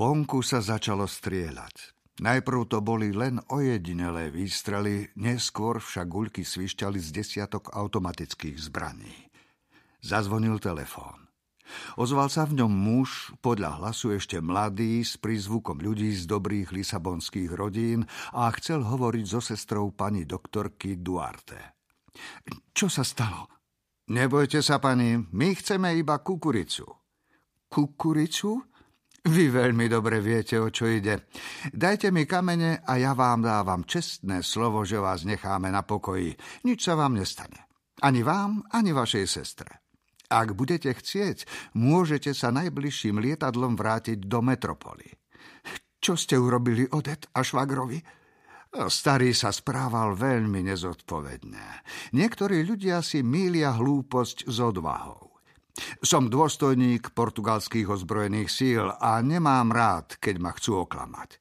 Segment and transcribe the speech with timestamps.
[0.00, 1.92] Vonku sa začalo strieľať.
[2.24, 9.12] Najprv to boli len ojedinelé výstrely, neskôr však guľky svišťali z desiatok automatických zbraní.
[10.00, 11.28] Zazvonil telefón.
[12.00, 17.52] Ozval sa v ňom muž, podľa hlasu ešte mladý, s prízvukom ľudí z dobrých lisabonských
[17.52, 21.76] rodín a chcel hovoriť so sestrou pani doktorky Duarte.
[22.72, 23.52] Čo sa stalo?
[24.08, 26.88] Nebojte sa, pani, my chceme iba kukuricu.
[27.68, 28.69] Kukuricu?
[29.20, 31.28] Vy veľmi dobre viete, o čo ide.
[31.68, 36.32] Dajte mi kamene a ja vám dávam čestné slovo, že vás necháme na pokoji.
[36.64, 37.68] Nič sa vám nestane.
[38.00, 39.84] Ani vám, ani vašej sestre.
[40.30, 41.44] Ak budete chcieť,
[41.76, 45.10] môžete sa najbližším lietadlom vrátiť do metropoly.
[46.00, 48.00] Čo ste urobili Odet a švagrovi?
[48.70, 51.84] Starý sa správal veľmi nezodpovedne.
[52.16, 55.29] Niektorí ľudia si mília hlúposť s odvahou.
[56.02, 61.40] Som dôstojník portugalských ozbrojených síl a nemám rád, keď ma chcú oklamať.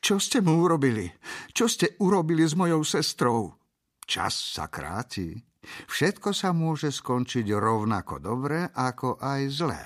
[0.00, 1.12] Čo ste mu urobili?
[1.52, 3.52] Čo ste urobili s mojou sestrou?
[4.04, 5.36] Čas sa kráti.
[5.64, 9.84] Všetko sa môže skončiť rovnako dobre, ako aj zlé.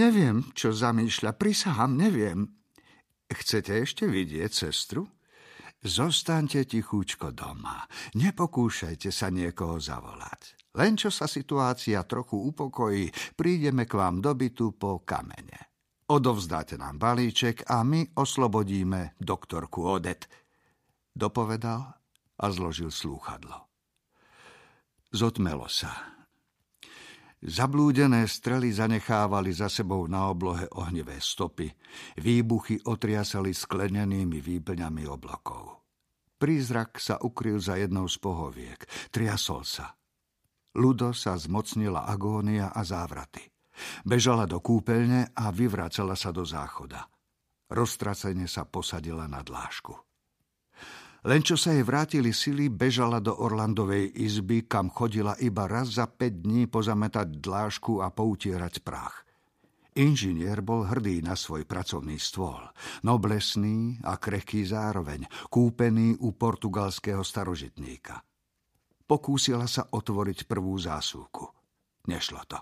[0.00, 2.48] Neviem, čo zamýšľa, prisahám, neviem.
[3.28, 5.04] Chcete ešte vidieť sestru?
[5.84, 7.84] Zostaňte tichúčko doma.
[8.16, 10.63] Nepokúšajte sa niekoho zavolať.
[10.74, 15.74] Len čo sa situácia trochu upokojí, prídeme k vám do bytu po kamene.
[16.10, 20.28] Odovzdáte nám balíček a my oslobodíme doktorku Odet.
[21.14, 21.80] Dopovedal
[22.34, 23.70] a zložil slúchadlo.
[25.14, 26.12] Zotmelo sa.
[27.44, 31.70] Zablúdené strely zanechávali za sebou na oblohe ohnivé stopy.
[32.18, 35.86] Výbuchy otriasali sklenenými výplňami oblokov.
[36.34, 38.80] Prízrak sa ukryl za jednou z pohoviek.
[39.12, 39.92] Triasol sa.
[40.74, 43.46] Ludo sa zmocnila agónia a závraty.
[44.02, 47.06] Bežala do kúpeľne a vyvracala sa do záchoda.
[47.70, 49.94] Roztracene sa posadila na dlášku.
[51.24, 56.04] Len čo sa jej vrátili sily, bežala do Orlandovej izby, kam chodila iba raz za
[56.04, 59.24] 5 dní pozametať dlášku a poutierať prach.
[59.94, 62.60] Inžinier bol hrdý na svoj pracovný stôl.
[63.06, 68.33] Noblesný a krehký zároveň, kúpený u portugalského starožitníka.
[69.04, 71.44] Pokúsila sa otvoriť prvú zásuvku.
[72.08, 72.56] Nešlo to.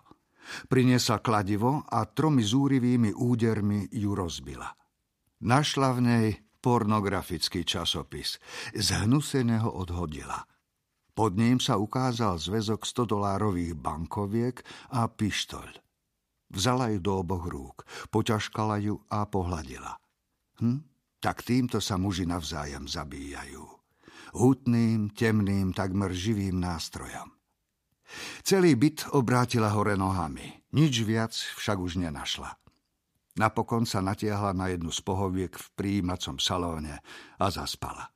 [0.66, 4.66] Priniesla kladivo a tromi zúrivými údermi ju rozbila.
[5.46, 6.26] Našla v nej
[6.58, 8.42] pornografický časopis.
[8.74, 10.42] Zhnusene ho odhodila.
[11.14, 14.66] Pod ním sa ukázal zväzok 100-dolárových bankoviek
[14.98, 15.78] a pištoľ.
[16.52, 19.94] Vzala ju do oboch rúk, poťažkala ju a pohľadila.
[20.58, 20.78] Hm?
[21.22, 23.81] Tak týmto sa muži navzájom zabíjajú
[24.32, 27.32] hutným, temným, takmer živým nástrojom.
[28.44, 30.68] Celý byt obrátila hore nohami.
[30.72, 32.56] Nič viac však už nenašla.
[33.32, 37.00] Napokon sa natiahla na jednu z pohoviek v príjímacom salóne
[37.40, 38.12] a zaspala.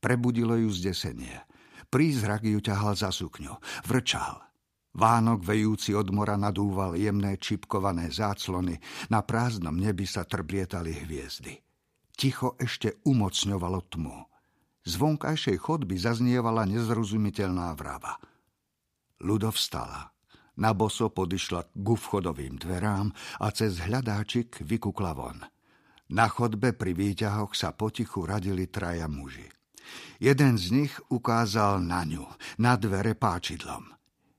[0.00, 1.40] Prebudilo ju zdesenie.
[1.88, 3.56] Prízrak ju ťahal za sukňu.
[3.88, 4.40] Vrčal.
[4.90, 8.76] Vánok vejúci od mora nadúval jemné čipkované záclony.
[9.08, 11.56] Na prázdnom nebi sa trblietali hviezdy.
[12.12, 14.16] Ticho ešte umocňovalo tmu.
[14.84, 18.16] Z vonkajšej chodby zaznievala nezrozumiteľná vrava.
[19.20, 20.12] Ludo vstala.
[20.60, 25.40] Na boso podišla k vchodovým dverám a cez hľadáčik vykukla von.
[26.10, 29.46] Na chodbe pri výťahoch sa potichu radili traja muži.
[30.20, 32.26] Jeden z nich ukázal na ňu,
[32.60, 33.94] na dvere páčidlom.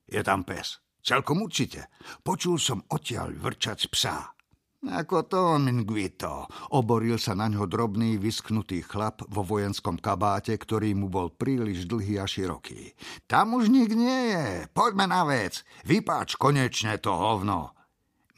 [0.06, 0.84] Je tam pes.
[1.02, 1.90] Celkom určite.
[2.22, 4.38] Počul som odtiaľ vrčať psa.
[4.82, 11.06] Ako to, Minguito, oboril sa na ňo drobný, vysknutý chlap vo vojenskom kabáte, ktorý mu
[11.06, 12.98] bol príliš dlhý a široký.
[13.30, 17.78] Tam už nik nie je, poďme na vec, vypáč konečne to hovno.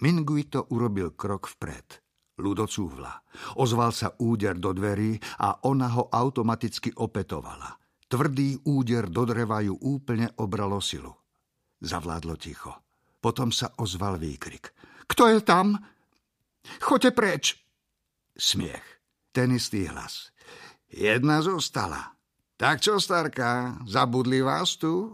[0.04, 2.04] Minguito urobil krok vpred.
[2.44, 3.24] Ludo cúvla.
[3.56, 7.72] Ozval sa úder do dverí a ona ho automaticky opetovala.
[8.12, 11.16] Tvrdý úder do dreva ju úplne obralo silu.
[11.80, 12.84] Zavládlo ticho.
[13.24, 14.76] Potom sa ozval výkrik.
[15.08, 15.93] Kto je tam?
[16.82, 17.44] Choďte preč.
[18.38, 18.84] Smiech.
[19.34, 20.30] Ten istý hlas.
[20.94, 22.14] Jedna zostala.
[22.54, 25.10] Tak čo, starka, zabudli vás tu?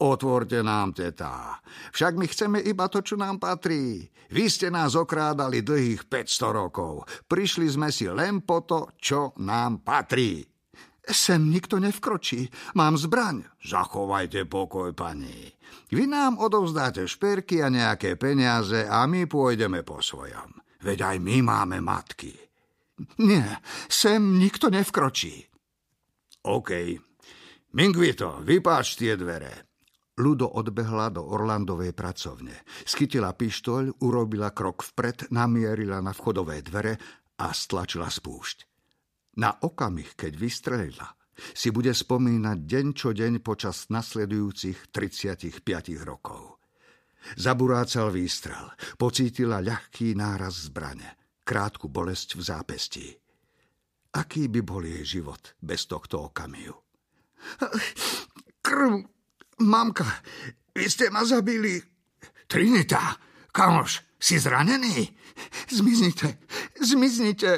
[0.00, 1.60] Otvorte nám, tetá.
[1.92, 4.08] Však my chceme iba to, čo nám patrí.
[4.32, 7.04] Vy ste nás okrádali dlhých 500 rokov.
[7.28, 10.40] Prišli sme si len po to, čo nám patrí.
[11.04, 12.48] Sem nikto nevkročí.
[12.80, 13.44] Mám zbraň.
[13.60, 15.52] Zachovajte pokoj, pani.
[15.92, 20.69] Vy nám odovzdáte šperky a nejaké peniaze a my pôjdeme po svojom.
[20.80, 22.32] Veď aj my máme matky.
[23.20, 25.48] Nie, sem nikto nevkročí.
[26.44, 26.70] OK.
[27.76, 29.70] Mingvito, vypáč tie dvere.
[30.20, 32.60] Ludo odbehla do Orlandovej pracovne.
[32.84, 37.00] Skytila pištoľ, urobila krok vpred, namierila na vchodové dvere
[37.40, 38.68] a stlačila spúšť.
[39.40, 41.08] Na okamih, keď vystrelila,
[41.56, 45.64] si bude spomínať deň čo deň počas nasledujúcich 35
[46.04, 46.59] rokov.
[47.36, 53.06] Zaburácal výstrel, pocítila ľahký náraz zbrane, krátku bolesť v zápestí.
[54.10, 56.74] Aký by bol jej život bez tohto okamihu?
[58.60, 58.92] Krv,
[59.62, 60.08] mamka,
[60.74, 61.78] vy ste ma zabili.
[62.50, 63.14] Trinita,
[63.54, 65.06] kamoš, si zranený?
[65.70, 66.42] Zmiznite,
[66.82, 67.50] zmiznite.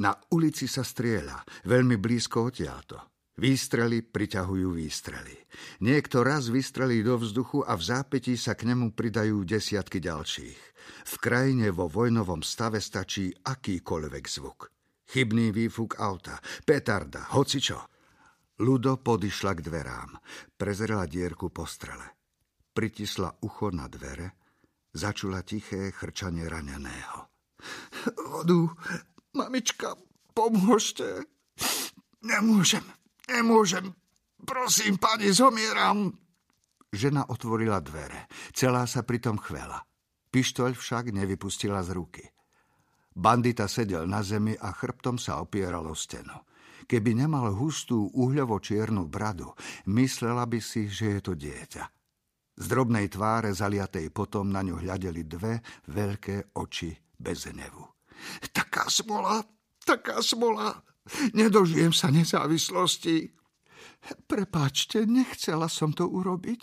[0.00, 3.11] Na ulici sa strieľa, veľmi blízko odtiaľto.
[3.32, 5.32] Výstrely priťahujú výstrely.
[5.80, 10.60] Niekto raz vystrelí do vzduchu a v zápätí sa k nemu pridajú desiatky ďalších.
[11.08, 14.68] V krajine vo vojnovom stave stačí akýkoľvek zvuk.
[15.08, 16.36] Chybný výfuk auta,
[16.68, 17.80] petarda, hocičo.
[18.60, 20.12] Ludo podišla k dverám.
[20.52, 22.04] Prezrela dierku po strele.
[22.72, 24.36] Pritisla ucho na dvere.
[24.92, 27.32] Začula tiché chrčanie raneného.
[28.28, 28.68] Vodu,
[29.32, 29.96] Mamička,
[30.36, 31.24] pomôžte.
[32.20, 32.84] Nemôžem,
[33.32, 33.88] nemôžem.
[34.42, 36.12] Prosím, pani, zomieram.
[36.92, 38.28] Žena otvorila dvere.
[38.52, 39.80] Celá sa pritom chvela.
[40.28, 42.24] Pištoľ však nevypustila z ruky.
[43.12, 46.32] Bandita sedel na zemi a chrbtom sa opieral o stenu.
[46.88, 49.52] Keby nemal hustú uhľovo-čiernu bradu,
[49.88, 51.84] myslela by si, že je to dieťa.
[52.52, 57.84] Z drobnej tváre zaliatej potom na ňu hľadeli dve veľké oči bez hnevu.
[58.52, 59.40] Taká smola,
[59.84, 60.76] taká smola.
[61.34, 63.34] Nedožijem sa nezávislosti.
[64.26, 66.60] Prepáčte, nechcela som to urobiť.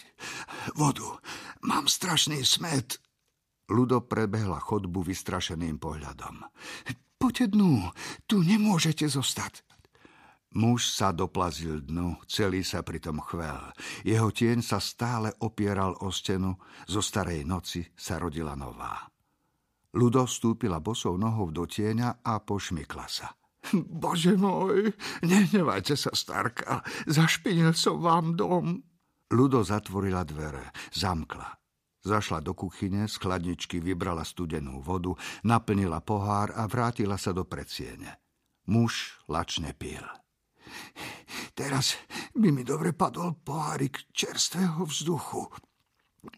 [0.76, 1.20] Vodu,
[1.64, 3.00] mám strašný smet.
[3.70, 6.42] Ludo prebehla chodbu vystrašeným pohľadom.
[7.20, 7.92] Poďte dnu,
[8.26, 9.62] tu nemôžete zostať.
[10.58, 13.70] Muž sa doplazil dnu, celý sa pritom chvel.
[14.02, 16.58] Jeho tieň sa stále opieral o stenu,
[16.90, 19.06] zo starej noci sa rodila nová.
[19.94, 23.30] Ludo stúpila bosou nohou do tieňa a pošmykla sa.
[23.74, 28.82] Bože môj, nehnevajte sa, starka, zašpinil som vám dom.
[29.30, 31.58] Ludo zatvorila dvere, zamkla.
[32.00, 35.12] Zašla do kuchyne, z chladničky vybrala studenú vodu,
[35.44, 38.18] naplnila pohár a vrátila sa do predsiene.
[38.72, 40.02] Muž lačne pil.
[41.52, 42.00] Teraz
[42.32, 45.44] by mi dobre padol pohárik čerstvého vzduchu,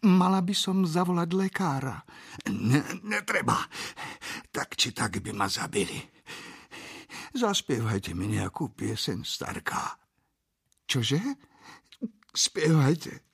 [0.06, 2.06] Mala by som zavolať lekára.
[2.54, 3.66] Ne, netreba.
[4.54, 5.98] Tak či tak by ma zabili.
[7.32, 9.96] Zaspievajte mi nejakú pieseň, starka.
[10.84, 11.20] Čože?
[12.32, 13.24] Spievajte.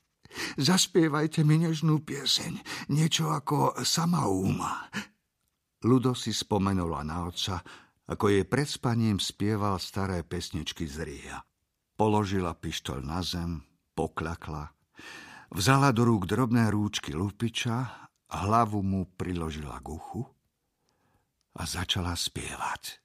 [0.58, 2.86] Zaspievajte mi nežnú pieseň.
[2.94, 4.86] Niečo ako sama úma.
[5.86, 7.62] Ludo si spomenula na otca,
[8.06, 11.38] ako jej pred spaním spieval staré pesničky z Ria.
[11.98, 13.62] Položila pištol na zem,
[13.94, 14.78] pokľakla
[15.48, 17.88] Vzala do rúk drobné rúčky lupiča,
[18.28, 20.22] hlavu mu priložila k uchu
[21.56, 23.00] a začala spievať.